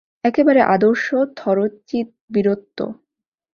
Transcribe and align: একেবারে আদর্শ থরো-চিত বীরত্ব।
একেবারে 0.23 0.61
আদর্শ 0.75 1.05
থরো-চিত 1.37 2.07
বীরত্ব। 2.33 2.77